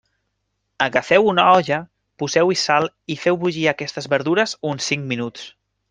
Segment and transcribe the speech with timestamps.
[0.85, 1.79] Agafeu una olla,
[2.23, 5.47] poseu-hi sal i feu bullir aquestes verdures uns cinc minuts.